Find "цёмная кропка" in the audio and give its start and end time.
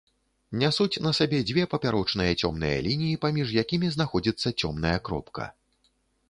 4.59-5.49